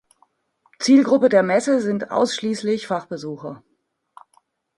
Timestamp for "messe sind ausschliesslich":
1.43-2.87